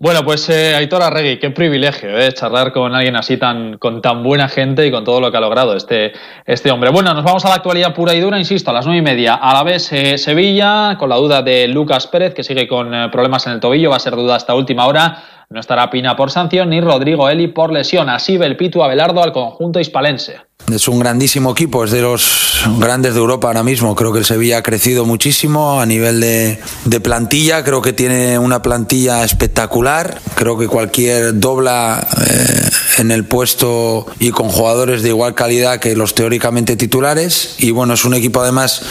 Bueno, 0.00 0.24
pues 0.24 0.48
eh, 0.48 0.76
Aitor 0.76 1.02
Arregui, 1.02 1.40
qué 1.40 1.50
privilegio 1.50 2.16
eh, 2.16 2.32
charlar 2.32 2.72
con 2.72 2.94
alguien 2.94 3.16
así 3.16 3.36
tan 3.36 3.78
con 3.78 4.00
tan 4.00 4.22
buena 4.22 4.48
gente 4.48 4.86
y 4.86 4.92
con 4.92 5.02
todo 5.02 5.20
lo 5.20 5.32
que 5.32 5.38
ha 5.38 5.40
logrado 5.40 5.74
este, 5.74 6.12
este 6.46 6.70
hombre. 6.70 6.90
Bueno, 6.90 7.12
nos 7.14 7.24
vamos 7.24 7.44
a 7.44 7.48
la 7.48 7.56
actualidad 7.56 7.96
pura 7.96 8.14
y 8.14 8.20
dura, 8.20 8.38
insisto, 8.38 8.70
a 8.70 8.74
las 8.74 8.86
nueve 8.86 9.00
y 9.00 9.02
media. 9.02 9.34
A 9.34 9.54
la 9.54 9.64
vez 9.64 9.92
eh, 9.92 10.16
Sevilla, 10.16 10.94
con 11.00 11.08
la 11.08 11.16
duda 11.16 11.42
de 11.42 11.66
Lucas 11.66 12.06
Pérez, 12.06 12.32
que 12.32 12.44
sigue 12.44 12.68
con 12.68 12.94
eh, 12.94 13.08
problemas 13.10 13.44
en 13.48 13.54
el 13.54 13.60
tobillo, 13.60 13.90
va 13.90 13.96
a 13.96 13.98
ser 13.98 14.14
duda 14.14 14.36
hasta 14.36 14.54
última 14.54 14.86
hora. 14.86 15.20
No 15.50 15.58
estará 15.58 15.90
Pina 15.90 16.14
por 16.14 16.30
sanción 16.30 16.70
ni 16.70 16.80
Rodrigo 16.80 17.28
Eli 17.28 17.48
por 17.48 17.72
lesión. 17.72 18.08
Así 18.08 18.38
ve 18.38 18.46
el 18.46 18.56
Pitu 18.56 18.84
Abelardo 18.84 19.20
al 19.20 19.32
conjunto 19.32 19.80
hispalense. 19.80 20.36
Es 20.72 20.86
un 20.86 21.00
grandísimo 21.00 21.50
equipo, 21.50 21.82
es 21.82 21.90
de 21.90 22.02
los 22.02 22.57
grandes 22.78 23.14
de 23.14 23.20
Europa 23.20 23.48
ahora 23.48 23.62
mismo. 23.62 23.94
Creo 23.94 24.12
que 24.12 24.20
el 24.20 24.24
Sevilla 24.24 24.58
ha 24.58 24.62
crecido 24.62 25.04
muchísimo 25.04 25.80
a 25.80 25.86
nivel 25.86 26.20
de, 26.20 26.58
plantilla. 27.00 27.64
Creo 27.64 27.80
que 27.80 27.92
tiene 27.92 28.38
una 28.38 28.62
plantilla 28.62 29.24
espectacular. 29.24 30.20
Creo 30.34 30.58
que 30.58 30.66
cualquier 30.66 31.38
dobla 31.38 32.06
eh, 32.26 32.70
en 32.98 33.10
el 33.10 33.24
puesto 33.24 34.06
y 34.18 34.30
con 34.30 34.48
jugadores 34.48 35.02
de 35.02 35.10
igual 35.10 35.34
calidad 35.34 35.78
que 35.78 35.94
los 35.94 36.14
teóricamente 36.14 36.76
titulares. 36.76 37.54
Y 37.58 37.70
bueno, 37.70 37.94
es 37.94 38.04
un 38.04 38.14
equipo 38.14 38.40
además 38.40 38.82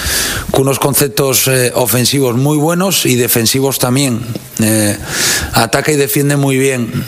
con 0.52 0.62
unos 0.62 0.80
conceptos 0.80 1.48
eh, 1.48 1.72
ofensivos 1.76 2.36
muy 2.36 2.58
buenos 2.58 3.06
y 3.06 3.16
defensivos 3.16 3.80
también. 3.80 4.22
Eh, 4.60 4.98
ataca 5.54 5.92
y 5.92 5.96
defiende 5.96 6.36
muy 6.38 6.58
bien. 6.58 7.06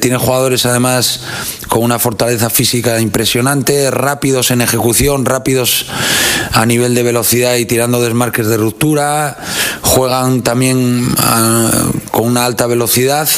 Tiene 0.00 0.16
jugadores 0.16 0.64
además 0.66 1.20
con 1.68 1.82
una 1.82 1.98
fortaleza 1.98 2.48
física 2.50 3.00
impresionante, 3.00 3.90
rápidos 3.90 4.50
en 4.50 4.60
ejecución, 4.60 5.24
rápidos 5.24 5.86
a 6.52 6.66
nivel 6.66 6.94
de 6.94 7.02
velocidad 7.02 7.56
y 7.56 7.66
tirando 7.66 8.00
desmarques 8.00 8.46
de 8.46 8.56
ruptura. 8.56 9.36
Juegan 9.82 10.42
también 10.42 11.06
uh, 11.06 12.10
con 12.10 12.24
una 12.24 12.44
alta 12.44 12.66
velocidad 12.66 13.28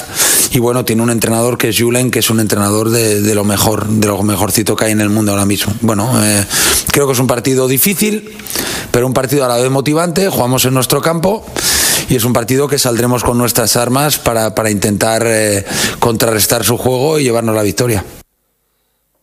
y 0.51 0.59
bueno, 0.61 0.85
tiene 0.85 1.03
un 1.03 1.11
entrenador 1.11 1.59
que 1.59 1.69
es 1.69 1.79
Julen, 1.79 2.11
que 2.11 2.21
es 2.21 2.31
un 2.31 2.41
entrenador 2.41 2.91
de, 2.91 3.35
lo 3.35 3.45
mejor, 3.45 3.87
de 3.87 4.07
lo 4.07 4.23
mejorcito 4.23 4.77
que 4.77 4.87
hay 4.87 4.93
en 4.93 5.01
el 5.01 5.11
mundo 5.11 5.33
ahora 5.33 5.45
mismo. 5.45 5.75
Bueno, 5.81 6.11
eh, 6.25 6.45
creo 6.91 7.07
que 7.07 7.13
es 7.13 7.19
un 7.19 7.27
partido 7.27 7.69
difícil, 7.69 8.37
pero 8.91 9.07
un 9.07 9.13
partido 9.13 9.45
a 9.45 9.49
la 9.49 9.57
vez 9.57 9.71
motivante. 9.71 10.29
Jugamos 10.29 10.65
en 10.65 10.75
nuestro 10.75 11.01
campo 11.01 11.45
y 12.09 12.17
es 12.17 12.25
un 12.25 12.33
partido 12.33 12.69
que 12.69 12.79
saldremos 12.79 13.25
con 13.25 13.37
nuestras 13.37 13.77
armas 13.77 14.19
para, 14.19 14.55
para 14.55 14.71
intentar 14.71 15.23
eh, 15.27 15.65
contrarrestar 15.99 16.65
su 16.65 16.79
juego 16.79 17.19
y 17.19 17.25
llevarnos 17.25 17.55
la 17.55 17.63
victoria. 17.63 18.05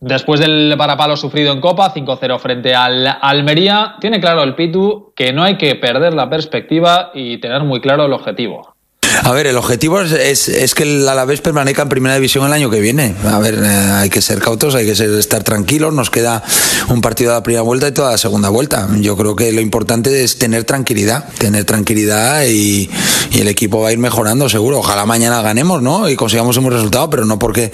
Después 0.00 0.40
del 0.40 0.74
parapalo 0.76 1.16
sufrido 1.16 1.52
en 1.52 1.60
Copa, 1.60 1.92
5-0 1.92 2.38
frente 2.38 2.74
al 2.74 3.06
Almería, 3.20 3.96
tiene 4.00 4.20
claro 4.20 4.42
el 4.42 4.54
Pitu 4.54 5.12
que 5.16 5.32
no 5.32 5.42
hay 5.42 5.56
que 5.56 5.74
perder 5.74 6.12
la 6.12 6.28
perspectiva 6.28 7.10
y 7.14 7.38
tener 7.38 7.64
muy 7.64 7.80
claro 7.80 8.04
el 8.04 8.12
objetivo. 8.12 8.75
A 9.22 9.32
ver, 9.32 9.46
el 9.46 9.56
objetivo 9.56 10.00
es, 10.00 10.48
es, 10.48 10.74
que 10.74 10.82
el 10.82 11.08
Alavés 11.08 11.40
permanezca 11.40 11.82
en 11.82 11.88
primera 11.88 12.14
división 12.14 12.44
el 12.46 12.52
año 12.52 12.70
que 12.70 12.80
viene. 12.80 13.14
A 13.24 13.38
ver, 13.38 13.54
eh, 13.54 13.66
hay 13.66 14.10
que 14.10 14.20
ser 14.20 14.40
cautos, 14.40 14.74
hay 14.74 14.86
que 14.86 14.94
ser, 14.94 15.10
estar 15.10 15.42
tranquilos. 15.42 15.92
Nos 15.92 16.10
queda 16.10 16.42
un 16.88 17.00
partido 17.00 17.30
de 17.30 17.38
la 17.38 17.42
primera 17.42 17.62
vuelta 17.62 17.88
y 17.88 17.92
toda 17.92 18.12
la 18.12 18.18
segunda 18.18 18.48
vuelta. 18.48 18.88
Yo 19.00 19.16
creo 19.16 19.34
que 19.34 19.52
lo 19.52 19.60
importante 19.60 20.22
es 20.22 20.38
tener 20.38 20.64
tranquilidad, 20.64 21.24
tener 21.38 21.64
tranquilidad 21.64 22.44
y, 22.46 22.90
el 23.36 23.48
equipo 23.48 23.80
va 23.80 23.88
a 23.88 23.92
ir 23.92 23.98
mejorando, 23.98 24.48
seguro. 24.48 24.78
Ojalá 24.78 25.04
mañana 25.04 25.42
ganemos, 25.42 25.82
¿no? 25.82 26.08
Y 26.08 26.16
consigamos 26.16 26.56
un 26.56 26.70
resultado, 26.70 27.10
pero 27.10 27.26
no 27.26 27.38
porque 27.38 27.70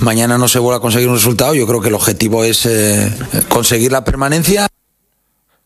mañana 0.00 0.36
no 0.36 0.48
se 0.48 0.58
vuelva 0.58 0.78
a 0.78 0.80
conseguir 0.80 1.08
un 1.08 1.14
resultado. 1.14 1.54
Yo 1.54 1.66
creo 1.66 1.80
que 1.80 1.88
el 1.88 1.94
objetivo 1.94 2.44
es 2.44 2.66
eh, 2.66 3.10
conseguir 3.48 3.90
la 3.90 4.04
permanencia. 4.04 4.66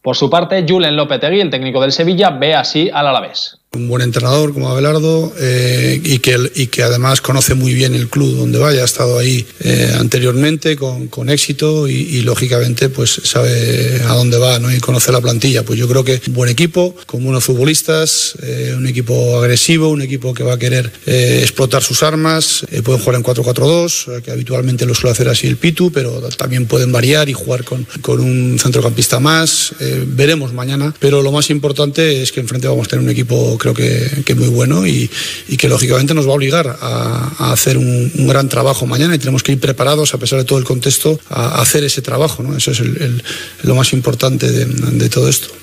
Por 0.01 0.17
su 0.17 0.31
parte, 0.31 0.65
Julen 0.69 0.95
Lopetegui, 0.97 1.41
el 1.41 1.51
técnico 1.51 1.81
del 1.81 1.91
Sevilla, 1.91 2.31
ve 2.31 2.55
así 2.55 2.89
al 2.93 3.09
Alavés 3.09 3.62
un 3.75 3.89
buen 3.89 4.03
entrenador 4.03 4.53
como 4.53 4.69
Abelardo 4.69 5.33
eh, 5.39 5.99
y, 6.05 6.19
que, 6.19 6.83
además 6.83 7.23
conoce 7.23 7.55
muy 7.55 7.73
bien 7.73 7.95
el 7.95 8.09
club 8.11 8.37
donde 8.37 8.59
vaya, 8.59 8.83
ha 8.83 8.85
estado 8.85 9.19
ahí 9.19 9.47
eh, 9.61 9.95
anteriormente 9.99 10.77
con, 10.77 11.31
éxito 11.31 11.89
y, 11.89 12.21
lógicamente 12.21 12.91
pues 12.91 13.21
sabe 13.25 14.03
a 14.07 14.15
dónde 14.15 14.37
va 14.37 14.59
¿no? 14.59 14.71
y 14.71 14.79
conoce 14.79 15.11
la 15.11 15.23
plantilla. 15.23 15.63
Pues 15.63 15.79
yo 15.79 15.89
creo 15.89 16.05
que 16.05 16.21
un 16.27 16.35
buen 16.35 16.51
equipo, 16.51 16.95
con 17.07 17.25
buenos 17.25 17.45
futbolistas, 17.45 18.35
eh, 18.43 18.75
un 18.77 18.87
equipo 18.87 19.39
agresivo, 19.39 19.89
un 19.89 20.03
equipo 20.03 20.35
que 20.35 20.43
va 20.43 20.55
a 20.55 20.59
querer 20.59 20.93
explotar 21.07 21.83
sus 21.83 22.03
armas, 22.03 22.67
pueden 22.85 23.01
jugar 23.01 23.17
en 23.17 23.25
4-4-2, 23.25 24.21
que 24.21 24.31
habitualmente 24.31 24.85
lo 24.85 24.95
suele 24.95 25.13
hacer 25.13 25.31
así 25.31 25.47
el 25.47 25.57
Pitu, 25.57 25.91
pero 25.91 26.21
también 26.37 26.67
pueden 26.67 26.93
variar 26.93 27.31
y 27.31 27.33
jugar 27.33 27.65
con, 27.65 27.87
con 28.03 28.21
un 28.21 28.59
centrocampista 28.59 29.19
más. 29.19 29.75
veremos 30.09 30.53
mañana, 30.53 30.95
pero 30.99 31.23
lo 31.23 31.33
más 31.33 31.49
importante 31.49 32.23
es 32.23 32.33
que 32.33 32.41
enfrente 32.41 32.69
vamos 32.69 32.87
a 32.87 32.91
tener 32.91 33.05
un 33.05 33.11
equipo 33.11 33.57
creo 33.63 33.75
que, 33.75 34.25
que 34.25 34.35
muy 34.35 34.49
bueno 34.49 34.85
y, 34.89 35.09
y, 35.49 35.57
que 35.57 35.69
lógicamente 35.69 36.15
nos 36.15 36.27
va 36.27 36.33
a 36.33 36.35
obligar 36.35 36.79
a, 36.81 37.33
a 37.39 37.53
hacer 37.53 37.79
un, 37.79 38.11
un, 38.13 38.27
gran 38.27 38.49
trabajo 38.49 38.87
mañana 38.87 39.15
y 39.15 39.19
tenemos 39.19 39.45
que 39.45 39.53
ir 39.53 39.61
preparados, 39.61 40.15
a 40.15 40.19
pesar 40.19 40.41
de 40.41 40.45
todo 40.45 40.59
el 40.59 40.65
contexto, 40.65 41.21
a, 41.31 41.61
hacer 41.63 41.85
ese 41.85 42.03
trabajo. 42.03 42.43
¿no? 42.43 42.57
Eso 42.57 42.73
es 42.73 42.81
el, 42.81 43.01
el, 43.01 43.23
lo 43.63 43.77
más 43.77 43.93
importante 43.93 44.51
de, 44.51 44.65
de 44.65 45.09
todo 45.09 45.29
esto. 45.29 45.62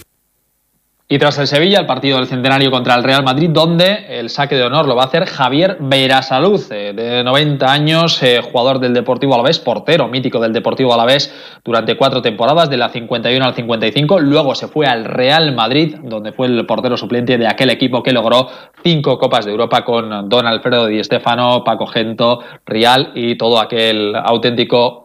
Y 1.11 1.17
tras 1.17 1.39
el 1.39 1.47
Sevilla, 1.47 1.79
el 1.79 1.87
partido 1.87 2.17
del 2.17 2.27
centenario 2.27 2.69
contra 2.69 2.93
el 2.93 3.03
Real 3.03 3.23
Madrid, 3.23 3.49
donde 3.51 4.19
el 4.19 4.29
saque 4.29 4.53
de 4.53 4.61
honor 4.61 4.87
lo 4.87 4.95
va 4.95 5.01
a 5.01 5.05
hacer 5.07 5.25
Javier 5.25 5.77
Beirasaluz, 5.79 6.69
eh, 6.69 6.93
de 6.93 7.23
90 7.23 7.65
años, 7.65 8.21
eh, 8.21 8.41
jugador 8.43 8.77
del 8.77 8.93
Deportivo 8.93 9.33
Alavés, 9.33 9.57
portero 9.57 10.07
mítico 10.07 10.39
del 10.39 10.53
Deportivo 10.53 10.93
Alavés 10.93 11.33
durante 11.65 11.97
cuatro 11.97 12.21
temporadas, 12.21 12.69
de 12.69 12.77
la 12.77 12.89
51 12.89 13.43
al 13.43 13.55
55. 13.55 14.19
Luego 14.19 14.53
se 14.53 14.67
fue 14.67 14.85
al 14.85 15.03
Real 15.03 15.55
Madrid, 15.55 15.95
donde 16.03 16.31
fue 16.31 16.45
el 16.45 16.63
portero 16.67 16.95
suplente 16.95 17.39
de 17.39 17.47
aquel 17.47 17.71
equipo 17.71 18.03
que 18.03 18.11
logró 18.11 18.47
cinco 18.83 19.17
Copas 19.17 19.45
de 19.45 19.51
Europa 19.51 19.83
con 19.83 20.29
Don 20.29 20.45
Alfredo 20.45 20.85
Di 20.85 21.03
Stéfano, 21.03 21.63
Paco 21.63 21.87
Gento, 21.87 22.41
Rial 22.67 23.13
y 23.15 23.35
todo 23.35 23.59
aquel 23.59 24.15
auténtico 24.15 25.01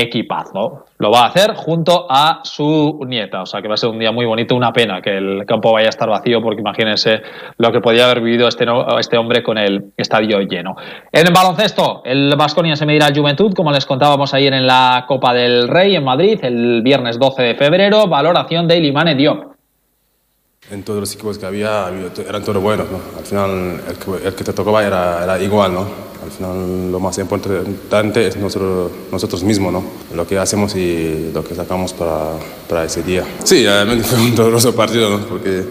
equipazo. 0.00 0.86
Lo 0.98 1.10
va 1.10 1.22
a 1.22 1.26
hacer 1.26 1.54
junto 1.54 2.06
a 2.08 2.40
su 2.42 3.00
nieta, 3.06 3.42
o 3.42 3.46
sea 3.46 3.62
que 3.62 3.68
va 3.68 3.74
a 3.74 3.76
ser 3.76 3.90
un 3.90 3.98
día 3.98 4.10
muy 4.10 4.26
bonito, 4.26 4.54
una 4.56 4.72
pena 4.72 5.00
que 5.00 5.16
el 5.16 5.44
campo 5.46 5.72
vaya 5.72 5.86
a 5.86 5.90
estar 5.90 6.08
vacío 6.08 6.42
porque 6.42 6.60
imagínense 6.60 7.22
lo 7.58 7.70
que 7.72 7.80
podía 7.80 8.04
haber 8.04 8.20
vivido 8.20 8.48
este, 8.48 8.66
este 8.98 9.16
hombre 9.16 9.42
con 9.42 9.58
el 9.58 9.92
estadio 9.96 10.40
lleno. 10.40 10.76
En 11.12 11.26
el 11.26 11.32
baloncesto, 11.32 12.02
el 12.04 12.34
Vasconia 12.36 12.76
se 12.76 12.86
medirá 12.86 13.06
al 13.06 13.16
Juventud, 13.16 13.52
como 13.54 13.70
les 13.70 13.86
contábamos 13.86 14.34
ayer 14.34 14.52
en 14.52 14.66
la 14.66 15.04
Copa 15.06 15.32
del 15.32 15.68
Rey 15.68 15.94
en 15.94 16.04
Madrid, 16.04 16.38
el 16.42 16.82
viernes 16.82 17.18
12 17.18 17.42
de 17.42 17.54
febrero, 17.54 18.06
valoración 18.08 18.66
de 18.66 18.78
Ilimane 18.78 19.14
Diop. 19.14 19.54
En 20.70 20.82
todos 20.82 21.00
los 21.00 21.14
equipos 21.14 21.36
que 21.36 21.44
había 21.44 21.88
eran 22.26 22.42
todos 22.42 22.62
buenos, 22.62 22.90
¿no? 22.90 22.98
Al 23.18 23.24
final 23.24 23.80
el 24.24 24.34
que, 24.34 24.44
te 24.44 24.52
tocaba 24.54 24.82
era 24.82 25.38
igual, 25.42 25.74
¿no? 25.74 26.13
Al 26.24 26.30
final 26.30 26.90
lo 26.90 27.00
más 27.00 27.18
importante 27.18 28.26
es 28.26 28.36
nosotros, 28.36 28.90
nosotros 29.12 29.42
mismos, 29.42 29.72
¿no? 29.72 29.84
Lo 30.14 30.26
que 30.26 30.38
hacemos 30.38 30.74
y 30.74 31.30
lo 31.34 31.44
que 31.44 31.54
sacamos 31.54 31.92
para, 31.92 32.32
para 32.68 32.84
ese 32.84 33.02
día. 33.02 33.24
Sí, 33.44 33.64
realmente 33.64 34.04
fue 34.08 34.18
un 34.18 34.34
doloroso 34.34 34.74
partido, 34.74 35.10
¿no? 35.10 35.26
Porque 35.26 35.64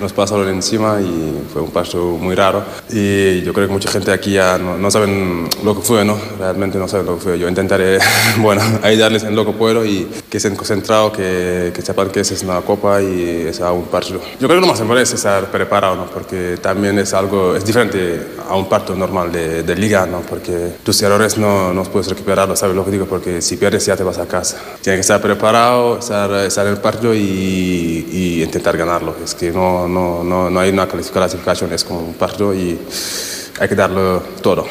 nos 0.00 0.12
pasaron 0.12 0.48
encima 0.48 1.00
y 1.00 1.42
fue 1.52 1.62
un 1.62 1.70
partido 1.70 2.04
muy 2.04 2.34
raro. 2.34 2.62
Y 2.90 3.42
yo 3.42 3.52
creo 3.52 3.66
que 3.66 3.72
mucha 3.72 3.90
gente 3.90 4.10
aquí 4.12 4.32
ya 4.32 4.58
no, 4.58 4.78
no 4.78 4.90
saben 4.90 5.48
lo 5.62 5.74
que 5.74 5.82
fue, 5.82 6.04
¿no? 6.04 6.16
Realmente 6.38 6.78
no 6.78 6.88
saben 6.88 7.06
lo 7.06 7.16
que 7.16 7.22
fue. 7.22 7.38
Yo 7.38 7.48
intentaré, 7.48 7.98
bueno, 8.38 8.62
ayudarles 8.82 9.24
en 9.24 9.36
lo 9.36 9.44
que 9.44 9.52
puedo 9.52 9.84
y 9.84 10.08
que 10.28 10.38
estén 10.38 10.56
concentrados, 10.56 11.12
que, 11.12 11.72
que 11.74 11.82
sepan 11.82 12.10
que 12.10 12.20
esa 12.20 12.34
es 12.34 12.42
una 12.42 12.60
copa 12.62 13.02
y 13.02 13.46
es 13.48 13.60
un 13.60 13.84
partido. 13.84 14.20
Yo 14.40 14.48
creo 14.48 14.60
que 14.60 14.66
lo 14.66 14.66
más 14.66 14.80
importante 14.80 15.02
es 15.02 15.14
estar 15.14 15.50
preparado, 15.50 15.96
¿no? 15.96 16.06
Porque 16.06 16.58
también 16.62 16.98
es 16.98 17.12
algo, 17.12 17.54
es 17.54 17.64
diferente 17.64 18.38
a 18.48 18.56
un 18.56 18.68
partido 18.68 18.96
normal 18.96 19.32
de, 19.32 19.62
de 19.62 19.76
liga 19.76 19.97
¿no? 20.06 20.20
porque 20.20 20.72
tus 20.82 21.00
errores 21.02 21.38
no, 21.38 21.72
no 21.72 21.82
puedes 21.84 22.08
recuperar, 22.08 22.54
¿sabes 22.56 22.76
lo 22.76 22.84
que 22.84 22.90
digo? 22.90 23.06
Porque 23.06 23.40
si 23.42 23.56
pierdes 23.56 23.86
ya 23.86 23.96
te 23.96 24.02
vas 24.02 24.18
a 24.18 24.26
casa. 24.26 24.58
Tienes 24.80 24.98
que 24.98 25.00
estar 25.00 25.20
preparado, 25.20 25.98
estar, 25.98 26.30
estar 26.44 26.66
en 26.66 26.72
el 26.72 26.80
partido 26.80 27.14
y, 27.14 27.18
y, 28.10 28.42
intentar 28.42 28.76
ganarlo. 28.76 29.16
Es 29.22 29.34
que 29.34 29.50
no, 29.50 29.88
no, 29.88 30.22
no, 30.22 30.50
no 30.50 30.60
hay 30.60 30.70
una 30.70 30.86
clasificación, 30.86 31.72
es 31.72 31.84
como 31.84 32.00
un 32.00 32.14
partido 32.14 32.54
y 32.54 32.78
hay 33.60 33.68
que 33.68 33.74
darlo 33.74 34.22
todo. 34.42 34.66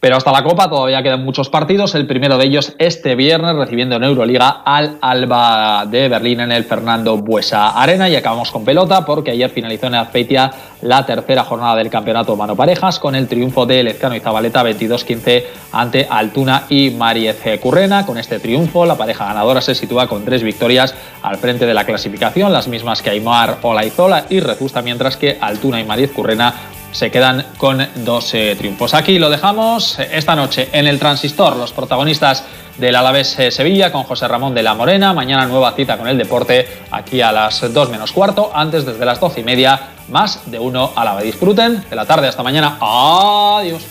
Pero 0.00 0.16
hasta 0.16 0.30
la 0.30 0.44
Copa 0.44 0.70
todavía 0.70 1.02
quedan 1.02 1.24
muchos 1.24 1.48
partidos. 1.48 1.96
El 1.96 2.06
primero 2.06 2.38
de 2.38 2.44
ellos 2.44 2.72
este 2.78 3.16
viernes 3.16 3.56
recibiendo 3.56 3.96
en 3.96 4.04
Euroliga 4.04 4.62
al 4.64 4.96
Alba 5.00 5.86
de 5.86 6.08
Berlín 6.08 6.38
en 6.38 6.52
el 6.52 6.62
Fernando 6.62 7.16
Buesa 7.16 7.70
Arena. 7.70 8.08
Y 8.08 8.14
acabamos 8.14 8.52
con 8.52 8.64
pelota 8.64 9.04
porque 9.04 9.32
ayer 9.32 9.50
finalizó 9.50 9.88
en 9.88 9.96
Azpeitia 9.96 10.52
la 10.82 11.04
tercera 11.04 11.42
jornada 11.42 11.74
del 11.74 11.90
campeonato 11.90 12.36
mano 12.36 12.54
parejas 12.54 13.00
con 13.00 13.16
el 13.16 13.26
triunfo 13.26 13.66
de 13.66 13.82
Lezcano 13.82 14.14
y 14.14 14.20
Zabaleta 14.20 14.62
22-15 14.62 15.44
ante 15.72 16.06
Altuna 16.08 16.62
y 16.68 16.90
Mariez 16.90 17.42
Currena. 17.60 18.06
Con 18.06 18.18
este 18.18 18.38
triunfo 18.38 18.86
la 18.86 18.96
pareja 18.96 19.26
ganadora 19.26 19.60
se 19.60 19.74
sitúa 19.74 20.06
con 20.06 20.24
tres 20.24 20.44
victorias 20.44 20.94
al 21.22 21.38
frente 21.38 21.66
de 21.66 21.74
la 21.74 21.84
clasificación, 21.84 22.52
las 22.52 22.68
mismas 22.68 23.02
que 23.02 23.10
Aymar 23.10 23.58
Olaizola 23.62 24.26
y 24.30 24.38
Rezusta, 24.38 24.80
mientras 24.80 25.16
que 25.16 25.38
Altuna 25.40 25.80
y 25.80 25.84
Mariez 25.84 26.12
Currena 26.12 26.54
se 26.92 27.10
quedan 27.10 27.46
con 27.58 27.86
dos 27.96 28.34
eh, 28.34 28.54
triunfos. 28.56 28.94
Aquí 28.94 29.18
lo 29.18 29.30
dejamos 29.30 29.98
esta 29.98 30.34
noche 30.34 30.68
en 30.72 30.86
el 30.86 30.98
Transistor, 30.98 31.56
los 31.56 31.72
protagonistas 31.72 32.44
del 32.78 32.94
Alavés 32.94 33.38
eh, 33.38 33.50
Sevilla 33.50 33.92
con 33.92 34.04
José 34.04 34.28
Ramón 34.28 34.54
de 34.54 34.62
la 34.62 34.74
Morena. 34.74 35.12
Mañana 35.12 35.46
nueva 35.46 35.72
cita 35.72 35.98
con 35.98 36.08
el 36.08 36.16
deporte 36.16 36.66
aquí 36.90 37.20
a 37.20 37.32
las 37.32 37.72
2 37.72 37.90
menos 37.90 38.12
cuarto. 38.12 38.50
Antes, 38.54 38.86
desde 38.86 39.04
las 39.04 39.20
12 39.20 39.40
y 39.40 39.44
media, 39.44 39.80
más 40.08 40.50
de 40.50 40.58
uno 40.58 40.92
a 40.94 41.04
la 41.04 41.14
vez. 41.14 41.24
Disfruten 41.24 41.84
de 41.88 41.96
la 41.96 42.06
tarde. 42.06 42.28
Hasta 42.28 42.42
mañana. 42.42 42.78
Adiós. 42.80 43.82